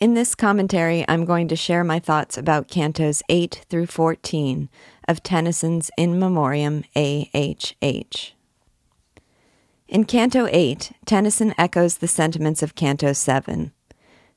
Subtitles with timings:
[0.00, 4.68] In this commentary, I'm going to share my thoughts about cantos 8 through 14
[5.08, 8.32] of Tennyson's In Memoriam AHH.
[9.88, 13.72] In Canto 8, Tennyson echoes the sentiments of Canto 7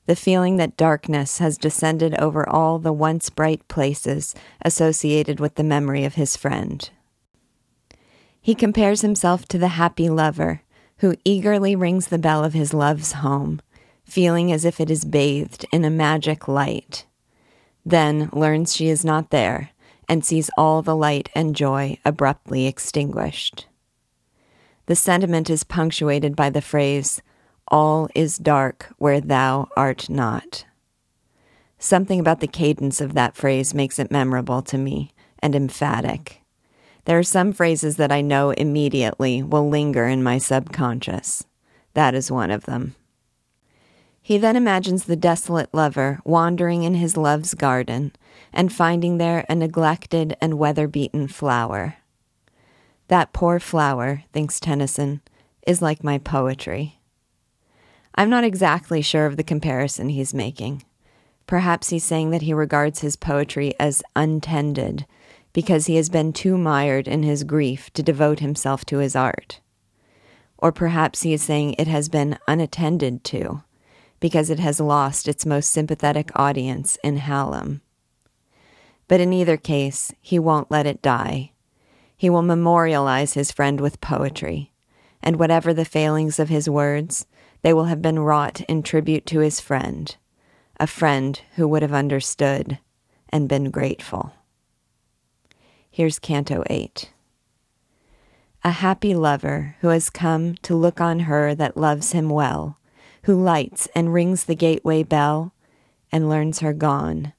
[0.06, 4.34] the feeling that darkness has descended over all the once bright places
[4.64, 6.90] associated with the memory of his friend.
[8.40, 10.62] He compares himself to the happy lover
[10.98, 13.60] who eagerly rings the bell of his love's home,
[14.12, 17.06] feeling as if it is bathed in a magic light.
[17.82, 19.70] Then learns she is not there
[20.06, 23.66] and sees all the light and joy abruptly extinguished.
[24.84, 27.22] The sentiment is punctuated by the phrase,
[27.68, 30.66] All is dark where thou art not.
[31.78, 36.42] Something about the cadence of that phrase makes it memorable to me and emphatic.
[37.06, 41.44] There are some phrases that I know immediately will linger in my subconscious.
[41.94, 42.94] That is one of them.
[44.24, 48.12] He then imagines the desolate lover wandering in his love's garden
[48.52, 51.96] and finding there a neglected and weather beaten flower.
[53.08, 55.22] That poor flower, thinks Tennyson,
[55.66, 57.00] is like my poetry.
[58.14, 60.84] I'm not exactly sure of the comparison he's making.
[61.48, 65.04] Perhaps he's saying that he regards his poetry as untended
[65.52, 69.60] because he has been too mired in his grief to devote himself to his art.
[70.58, 73.64] Or perhaps he is saying it has been unattended to
[74.22, 77.80] because it has lost its most sympathetic audience in Hallam.
[79.08, 81.50] But in either case, he won't let it die.
[82.16, 84.70] He will memorialize his friend with poetry,
[85.24, 87.26] and whatever the failings of his words,
[87.62, 90.14] they will have been wrought in tribute to his friend,
[90.78, 92.78] a friend who would have understood
[93.28, 94.32] and been grateful.
[95.90, 97.10] Here's Canto 8.
[98.62, 102.78] A happy lover who has come to look on her that loves him well,
[103.24, 105.54] who lights and rings the gateway bell,
[106.10, 107.32] and learns her gone,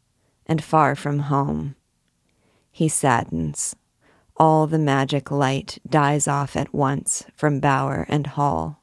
[0.46, 1.76] and far from home.
[2.72, 3.76] He saddens.
[4.38, 8.82] All the magic light dies off at once from bower and hall,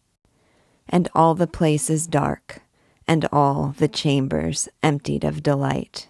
[0.89, 2.63] and all the place is dark,
[3.09, 6.09] and all the chambers emptied of delight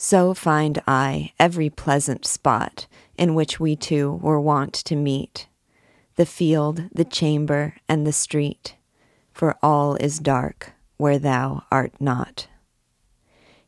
[0.00, 2.86] so find I every pleasant spot
[3.16, 5.48] in which we two were wont to meet
[6.14, 8.74] the field, the chamber, and the street,
[9.38, 12.48] for all is dark where thou art not.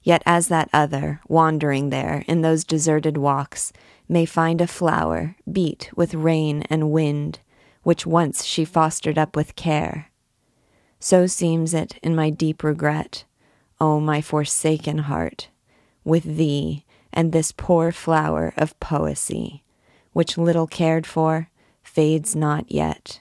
[0.03, 3.73] Yet as that other, wandering there in those deserted walks,
[4.09, 7.39] may find a flower beat with rain and wind,
[7.85, 10.11] which once she fostered up with care,
[10.99, 13.23] so seems it in my deep regret,
[13.81, 15.51] O my forsaken heart,
[16.03, 19.63] with thee and this poor flower of poesy,
[20.13, 21.49] which little cared for,
[21.85, 23.21] fades not yet.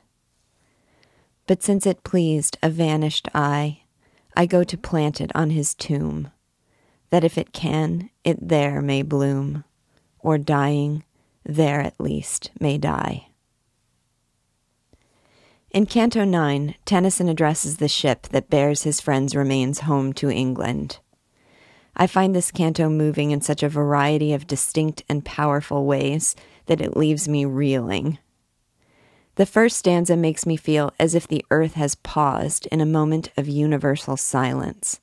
[1.49, 3.79] But since it pleased a vanished eye,
[4.37, 6.29] I go to plant it on his tomb,
[7.09, 9.63] that if it can, it there may bloom,
[10.19, 11.03] or dying,
[11.43, 13.29] there at least may die.
[15.71, 20.99] In Canto 9, Tennyson addresses the ship that bears his friend's remains home to England.
[21.95, 26.35] I find this canto moving in such a variety of distinct and powerful ways
[26.67, 28.19] that it leaves me reeling.
[29.39, 33.31] The first stanza makes me feel as if the earth has paused in a moment
[33.37, 34.99] of universal silence,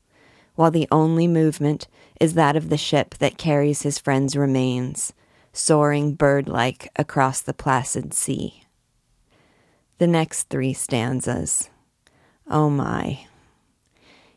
[0.56, 1.88] while the only movement
[2.20, 5.14] is that of the ship that carries his friend's remains,
[5.54, 8.62] soaring bird like across the placid sea.
[9.96, 11.70] The next three stanzas.
[12.46, 13.20] Oh my.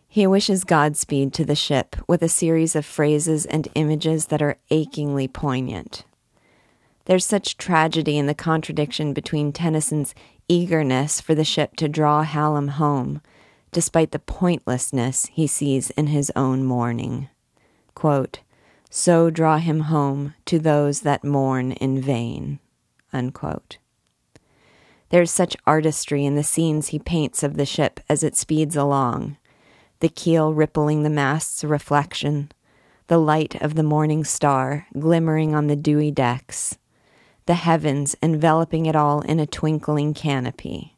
[0.07, 4.59] He wishes Godspeed to the ship with a series of phrases and images that are
[4.69, 6.05] achingly poignant.
[7.09, 10.13] There's such tragedy in the contradiction between Tennyson's
[10.47, 13.21] eagerness for the ship to draw Hallam home,
[13.71, 17.27] despite the pointlessness he sees in his own mourning.
[17.95, 18.41] Quote,
[18.91, 22.59] so draw him home to those that mourn in vain.
[23.11, 23.79] Unquote.
[25.09, 29.35] There's such artistry in the scenes he paints of the ship as it speeds along
[29.99, 32.51] the keel rippling the mast's reflection,
[33.07, 36.77] the light of the morning star glimmering on the dewy decks,
[37.49, 40.95] the heavens enveloping it all in a twinkling canopy.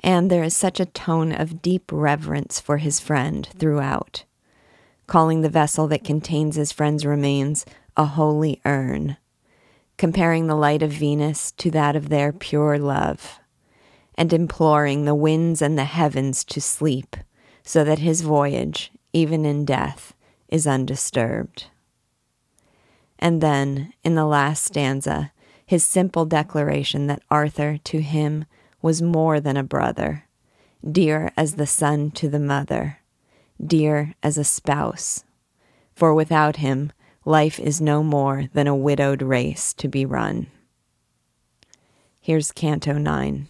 [0.00, 4.24] And there is such a tone of deep reverence for his friend throughout,
[5.06, 7.64] calling the vessel that contains his friend's remains
[7.96, 9.16] a holy urn,
[9.96, 13.40] comparing the light of Venus to that of their pure love,
[14.16, 17.16] and imploring the winds and the heavens to sleep
[17.62, 20.12] so that his voyage, even in death,
[20.48, 21.68] is undisturbed.
[23.18, 25.32] And then, in the last stanza,
[25.68, 28.46] his simple declaration that Arthur to him
[28.80, 30.24] was more than a brother,
[30.90, 33.00] dear as the son to the mother,
[33.62, 35.24] dear as a spouse.
[35.94, 36.90] For without him,
[37.26, 40.46] life is no more than a widowed race to be run.
[42.18, 43.48] Here's Canto 9.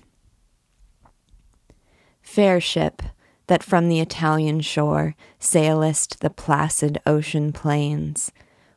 [2.21, 3.00] Fair ship,
[3.47, 8.32] that from the Italian shore sailest the placid ocean plains,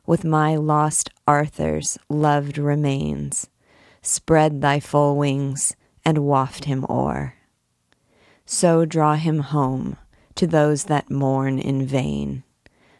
[0.06, 3.48] with my lost Arthur's loved remains,
[4.02, 7.34] spread thy full wings and waft him o'er.
[8.44, 9.96] So draw him home
[10.34, 12.42] to those that mourn in vain.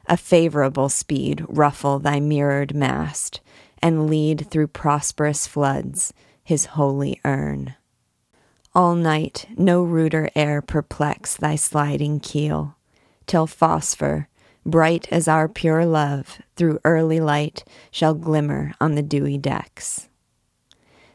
[0.06, 3.40] A favorable speed ruffle thy mirrored mast,
[3.80, 6.12] and lead through prosperous floods
[6.42, 7.74] his holy urn.
[8.74, 12.76] All night no ruder air perplex thy sliding keel,
[13.26, 14.28] till phosphor,
[14.64, 20.08] bright as our pure love, through early light shall glimmer on the dewy decks.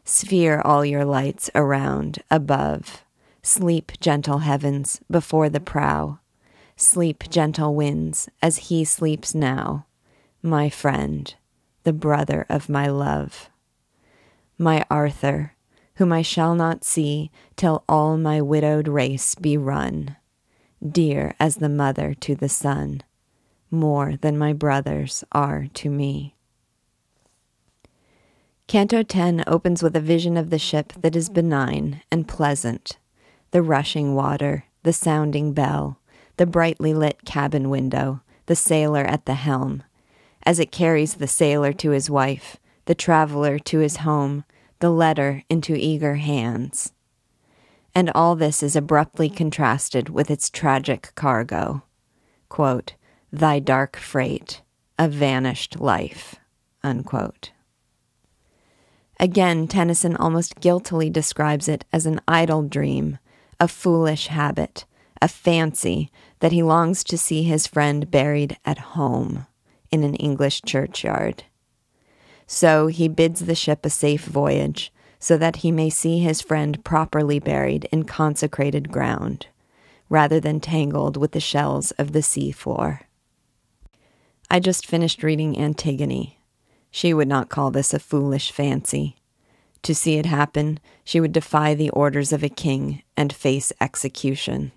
[0.03, 3.03] Sphere all your lights around, above.
[3.41, 6.19] Sleep, gentle heavens, before the prow.
[6.75, 9.85] Sleep, gentle winds, as he sleeps now,
[10.41, 11.33] my friend,
[11.83, 13.49] the brother of my love.
[14.57, 15.55] My Arthur,
[15.95, 20.15] whom I shall not see till all my widowed race be run,
[20.87, 23.01] dear as the mother to the son,
[23.69, 26.35] more than my brothers are to me.
[28.67, 32.97] Canto 10 opens with a vision of the ship that is benign and pleasant
[33.51, 35.99] the rushing water, the sounding bell,
[36.35, 39.83] the brightly lit cabin window, the sailor at the helm,
[40.43, 44.43] as it carries the sailor to his wife, the traveler to his home,
[44.79, 46.91] the letter into eager hands.
[47.95, 51.83] And all this is abruptly contrasted with its tragic cargo.
[52.49, 52.93] Quote,
[53.31, 54.61] Thy dark freight,
[54.97, 56.35] a vanished life.
[56.81, 57.51] Unquote.
[59.19, 63.17] Again, Tennyson almost guiltily describes it as an idle dream,
[63.59, 64.85] a foolish habit,
[65.21, 66.09] a fancy
[66.39, 69.47] that he longs to see his friend buried at home
[69.91, 71.43] in an English churchyard.
[72.45, 76.83] So he bids the ship a safe voyage, so that he may see his friend
[76.85, 79.47] properly buried in consecrated ground,
[80.09, 83.06] rather than tangled with the shells of the sea floor.
[84.49, 86.37] I just finished reading Antigone
[86.97, 89.17] she would not call this a foolish fancy.
[89.83, 94.71] To see it happen, she would defy the orders of a king and face execution.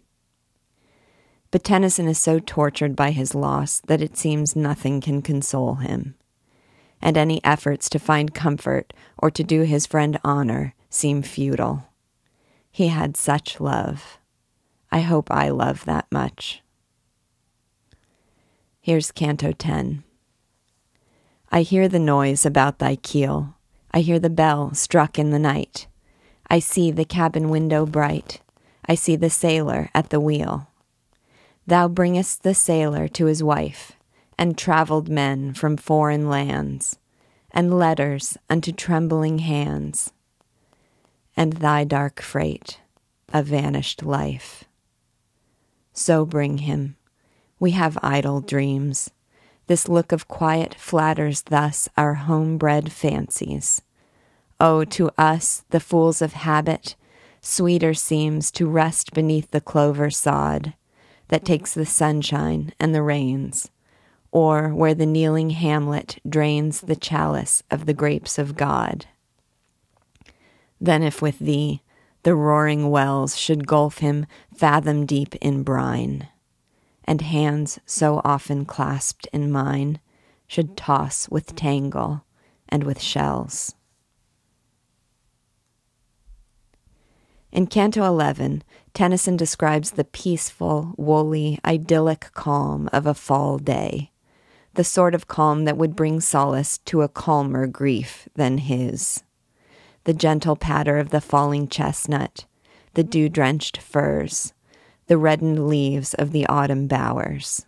[1.51, 6.15] But Tennyson is so tortured by his loss that it seems nothing can console him,
[7.01, 11.87] and any efforts to find comfort or to do his friend honor seem futile.
[12.71, 14.19] He had such love.
[14.93, 16.63] I hope I love that much.
[18.83, 20.05] Here's Canto 10.
[21.53, 23.55] I hear the noise about thy keel.
[23.91, 25.87] I hear the bell struck in the night.
[26.49, 28.41] I see the cabin window bright.
[28.87, 30.69] I see the sailor at the wheel.
[31.67, 33.93] Thou bringest the sailor to his wife,
[34.39, 36.99] and travelled men from foreign lands,
[37.51, 40.11] and letters unto trembling hands,
[41.37, 42.81] and thy dark freight,
[43.31, 44.65] a vanished life.
[45.93, 46.97] So bring him.
[47.61, 49.11] We have idle dreams
[49.71, 53.83] this look of quiet flatters thus our homebred fancies.
[54.59, 56.97] Oh, to us, the fools of habit,
[57.41, 60.75] sweeter seems to rest beneath the clover sod
[61.29, 63.71] that takes the sunshine and the rains,
[64.33, 69.07] or where the kneeling hamlet drains the chalice of the grapes of God.
[70.81, 71.81] Then, if with thee
[72.25, 76.27] the roaring wells should gulf him fathom deep in brine,
[77.11, 79.99] and hands so often clasped in mine
[80.47, 82.25] should toss with tangle
[82.69, 83.75] and with shells.
[87.51, 88.63] In Canto 11,
[88.95, 94.13] Tennyson describes the peaceful, woolly, idyllic calm of a fall day,
[94.75, 99.25] the sort of calm that would bring solace to a calmer grief than his.
[100.05, 102.47] The gentle patter of the falling chestnut,
[102.95, 104.53] the dew drenched furze,
[105.11, 107.67] the reddened leaves of the autumn bowers.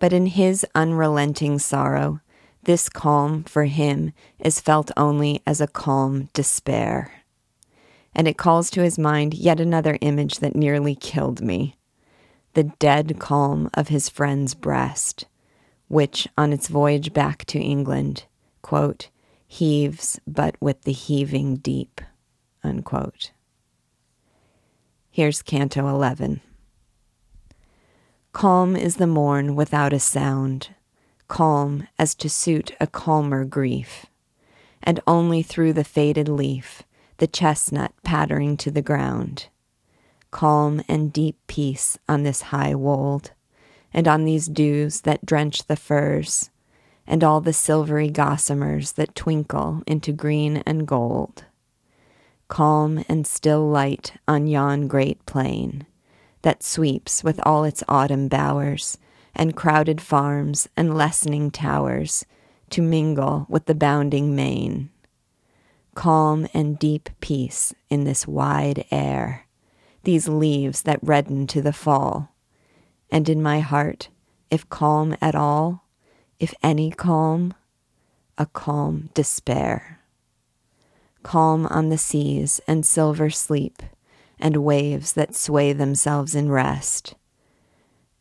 [0.00, 2.20] But in his unrelenting sorrow,
[2.64, 7.12] this calm for him is felt only as a calm despair.
[8.12, 11.76] And it calls to his mind yet another image that nearly killed me
[12.54, 15.26] the dead calm of his friend's breast,
[15.86, 18.24] which, on its voyage back to England,
[18.62, 19.10] quote,
[19.46, 22.00] heaves but with the heaving deep.
[22.64, 23.30] Unquote.
[25.16, 26.42] Here's Canto 11.
[28.34, 30.74] Calm is the morn without a sound,
[31.26, 34.04] calm as to suit a calmer grief,
[34.82, 36.82] and only through the faded leaf
[37.16, 39.48] the chestnut pattering to the ground.
[40.30, 43.30] Calm and deep peace on this high wold,
[43.94, 46.50] and on these dews that drench the furze,
[47.06, 51.45] and all the silvery gossamers that twinkle into green and gold.
[52.48, 55.86] Calm and still light on yon great plain
[56.42, 58.98] that sweeps with all its autumn bowers
[59.34, 62.24] and crowded farms and lessening towers
[62.70, 64.90] to mingle with the bounding main.
[65.94, 69.46] Calm and deep peace in this wide air,
[70.04, 72.34] these leaves that redden to the fall,
[73.10, 74.08] and in my heart,
[74.50, 75.84] if calm at all,
[76.38, 77.54] if any calm,
[78.38, 80.00] a calm despair.
[81.26, 83.82] Calm on the seas and silver sleep,
[84.38, 87.16] and waves that sway themselves in rest,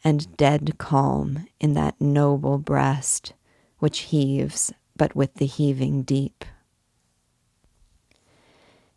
[0.03, 3.33] and dead calm in that noble breast
[3.77, 6.43] which heaves but with the heaving deep.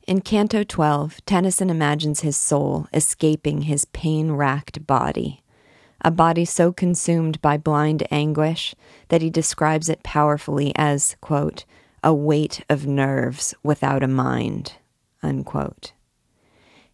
[0.06, 5.42] In Canto 12, Tennyson imagines his soul escaping his pain racked body
[6.00, 8.74] a body so consumed by blind anguish
[9.08, 11.64] that he describes it powerfully as, quote,
[12.08, 14.72] a weight of nerves without a mind,
[15.22, 15.92] unquote.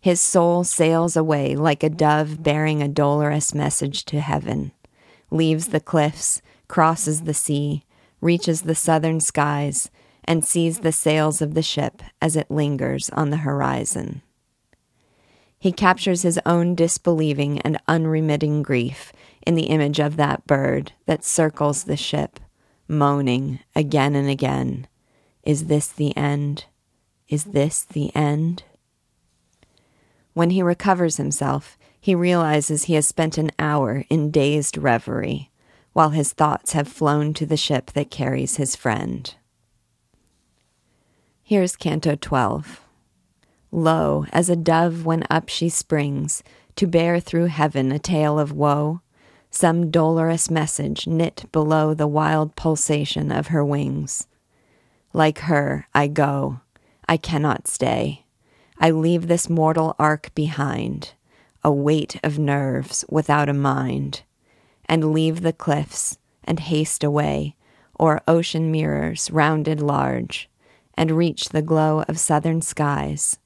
[0.01, 4.73] His soul sails away like a dove bearing a dolorous message to heaven,
[5.31, 7.85] leaves the cliffs, crosses the sea,
[8.21, 9.89] reaches the southern skies,
[10.25, 14.21] and sees the sails of the ship as it lingers on the horizon.
[15.61, 19.13] He captures his own disbelieving and unremitting grief
[19.47, 22.41] in the image of that bird that circles the ship,
[22.89, 24.89] moaning again and again
[25.45, 26.65] Is this the end?
[27.29, 28.65] Is this the end?
[30.33, 35.51] When he recovers himself, he realizes he has spent an hour in dazed reverie,
[35.93, 39.35] while his thoughts have flown to the ship that carries his friend.
[41.43, 42.81] Here's Canto 12.
[43.71, 46.43] Lo, as a dove when up she springs,
[46.77, 49.03] to bear through heaven a tale of woe,
[49.51, 54.27] some dolorous message knit below the wild pulsation of her wings.
[55.15, 56.61] Like her, I go.
[57.09, 58.27] I cannot stay.
[58.79, 61.15] I leave this mortal ark behind,
[61.63, 64.23] a weight of nerves without a mind,
[64.87, 67.55] and leave the cliffs and haste away
[68.01, 70.51] o'er ocean mirrors rounded large,
[70.95, 73.39] and reach the glow of southern skies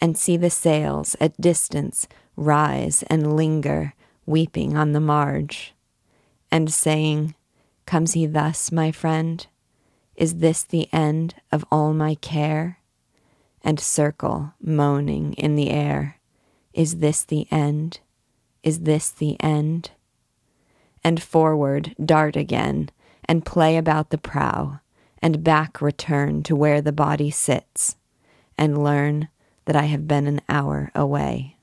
[0.00, 2.06] and see the sails at distance
[2.36, 3.94] rise and linger,
[4.26, 5.74] weeping on the marge,
[6.50, 7.34] and saying,
[7.86, 9.46] Comes he thus, my friend?
[10.16, 12.80] Is this the end of all my care?
[13.62, 16.18] And circle, moaning in the air,
[16.72, 18.00] Is this the end?
[18.62, 19.90] Is this the end?
[21.04, 22.90] And forward dart again,
[23.26, 24.80] and play about the prow,
[25.20, 27.96] and back return to where the body sits,
[28.56, 29.28] and learn
[29.66, 31.56] that I have been an hour away.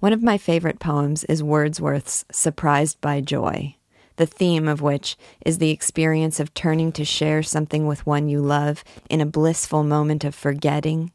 [0.00, 3.75] One of my favorite poems is Wordsworth's Surprised by Joy,
[4.16, 8.40] the theme of which is the experience of turning to share something with one you
[8.40, 11.12] love in a blissful moment of forgetting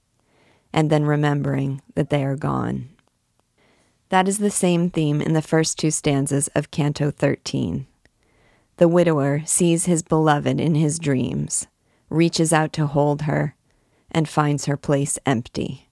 [0.74, 2.90] and then remembering that they are gone.
[4.10, 7.88] That is the same theme in the first two stanzas of Canto 13.
[8.78, 11.68] The widower sees his beloved in his dreams,
[12.10, 13.56] reaches out to hold her,
[14.12, 15.90] and finds her place empty.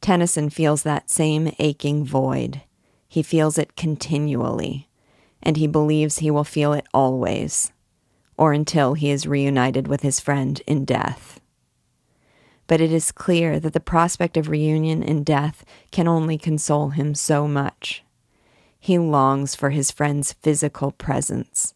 [0.00, 2.62] Tennyson feels that same aching void.
[3.08, 4.88] He feels it continually,
[5.42, 7.72] and he believes he will feel it always,
[8.36, 11.40] or until he is reunited with his friend in death.
[12.66, 17.14] But it is clear that the prospect of reunion in death can only console him
[17.14, 18.04] so much.
[18.78, 21.74] He longs for his friend's physical presence,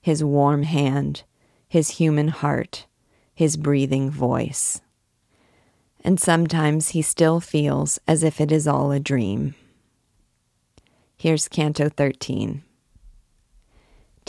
[0.00, 1.24] his warm hand,
[1.68, 2.86] his human heart,
[3.34, 4.80] his breathing voice.
[6.04, 9.54] And sometimes he still feels as if it is all a dream.
[11.16, 12.62] Here's Canto 13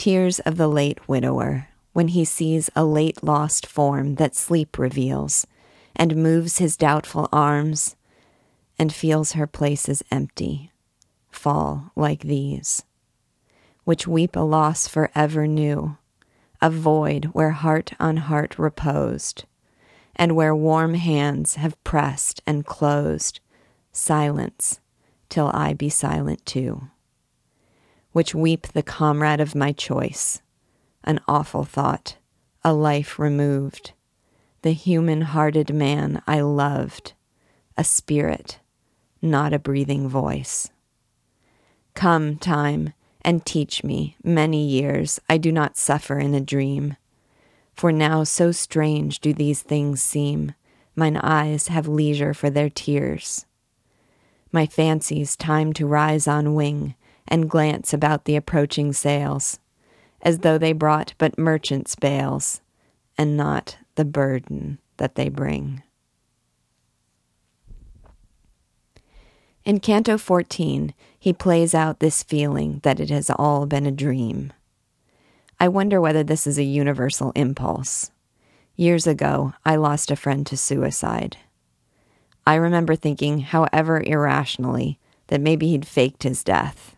[0.00, 5.46] Tears of the late widower, when he sees a late lost form that sleep reveals,
[5.94, 7.96] and moves his doubtful arms,
[8.78, 10.72] and feels her places empty,
[11.30, 12.82] fall like these,
[13.84, 15.98] which weep a loss forever new
[16.62, 19.44] a void where heart on heart reposed,
[20.16, 23.38] and where warm hands have pressed and closed,
[23.92, 24.80] silence
[25.28, 26.88] till I be silent too,
[28.12, 30.42] which weep the comrade of my choice,
[31.04, 32.16] an awful thought,
[32.64, 33.92] a life removed,
[34.62, 37.14] the human hearted man I loved,
[37.76, 38.58] a spirit,
[39.22, 40.70] not a breathing voice.
[41.94, 46.96] Come, time, and teach me, many years I do not suffer in a dream.
[47.74, 50.54] For now so strange do these things seem,
[50.96, 53.46] mine eyes have leisure for their tears.
[54.52, 56.94] my fancies time to rise on wing
[57.30, 59.58] and glance about the approaching sails,
[60.22, 62.60] as though they brought but merchants' bales,
[63.16, 65.82] and not the burden that they bring.
[69.64, 74.52] In Canto 14, he plays out this feeling that it has all been a dream.
[75.58, 78.10] I wonder whether this is a universal impulse.
[78.74, 81.36] Years ago, I lost a friend to suicide.
[82.46, 86.96] I remember thinking, however irrationally, that maybe he'd faked his death.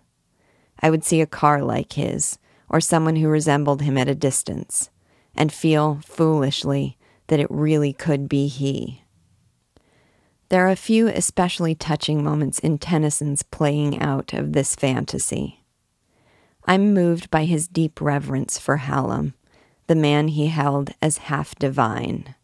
[0.82, 4.90] I would see a car like his, or someone who resembled him at a distance,
[5.34, 6.98] and feel, foolishly,
[7.28, 9.02] that it really could be he.
[10.48, 15.64] There are a few especially touching moments in Tennyson's playing out of this fantasy.
[16.66, 19.34] I'm moved by his deep reverence for Hallam,
[19.86, 22.34] the man he held as half divine.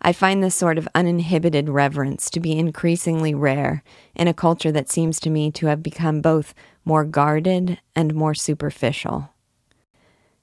[0.00, 3.84] I find this sort of uninhibited reverence to be increasingly rare
[4.16, 8.34] in a culture that seems to me to have become both more guarded and more
[8.34, 9.30] superficial.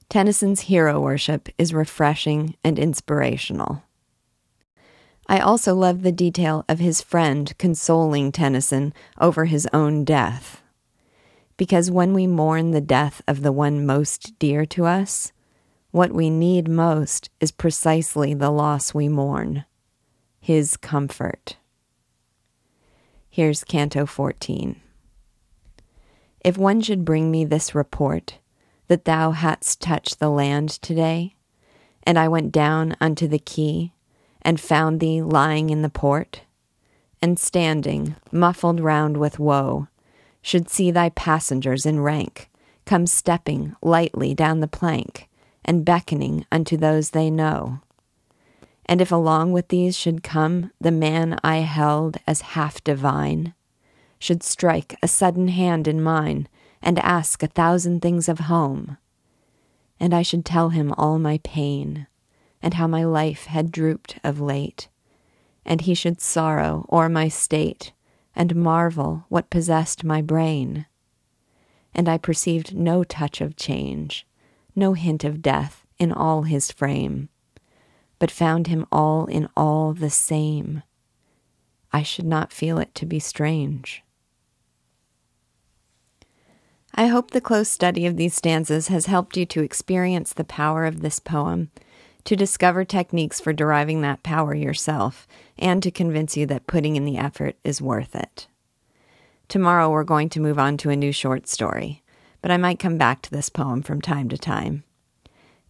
[0.08, 3.84] Tennyson's hero worship is refreshing and inspirational.
[5.28, 10.60] I also love the detail of his friend consoling Tennyson over his own death.
[11.56, 15.32] Because when we mourn the death of the one most dear to us,
[15.92, 19.64] what we need most is precisely the loss we mourn
[20.40, 21.56] His comfort.
[23.28, 24.80] Here's Canto 14.
[26.42, 28.38] If one should bring me this report,
[28.88, 31.36] that thou hadst touched the land today,
[32.02, 33.92] and I went down unto the quay,
[34.42, 36.42] and found thee lying in the port,
[37.20, 39.88] and standing, muffled round with woe,
[40.40, 42.50] should see thy passengers in rank
[42.90, 45.28] come stepping lightly down the plank,
[45.64, 47.80] and beckoning unto those they know.
[48.86, 53.54] And if along with these should come the man I held as half divine,
[54.20, 56.46] should strike a sudden hand in mine
[56.80, 58.98] and ask a thousand things of home,
[59.98, 62.06] and I should tell him all my pain,
[62.62, 64.88] and how my life had drooped of late,
[65.64, 67.92] and he should sorrow o'er my state,
[68.36, 70.86] and marvel what possessed my brain.
[71.94, 74.26] And I perceived no touch of change,
[74.76, 77.28] no hint of death in all his frame,
[78.18, 80.82] but found him all in all the same.
[81.92, 84.04] I should not feel it to be strange.
[86.94, 90.84] I hope the close study of these stanzas has helped you to experience the power
[90.84, 91.70] of this poem,
[92.24, 95.26] to discover techniques for deriving that power yourself,
[95.58, 98.48] and to convince you that putting in the effort is worth it.
[99.48, 102.02] Tomorrow we're going to move on to a new short story
[102.42, 104.84] but I might come back to this poem from time to time.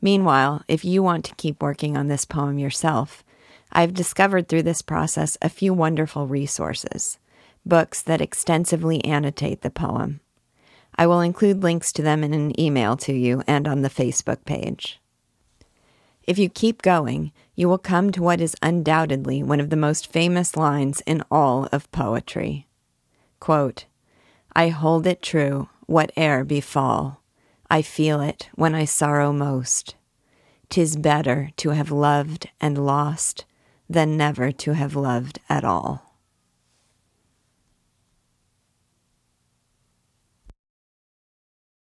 [0.01, 3.25] Meanwhile, if you want to keep working on this poem yourself,
[3.73, 7.19] I've discovered through this process a few wonderful resources,
[7.67, 10.21] books that extensively annotate the poem.
[11.01, 14.45] I will include links to them in an email to you and on the Facebook
[14.45, 15.01] page.
[16.27, 20.13] If you keep going, you will come to what is undoubtedly one of the most
[20.13, 22.67] famous lines in all of poetry.
[23.39, 23.87] Quote,
[24.55, 27.23] I hold it true whate'er befall.
[27.71, 29.95] I feel it when I sorrow most.
[30.69, 33.47] Tis better to have loved and lost
[33.89, 36.10] than never to have loved at all.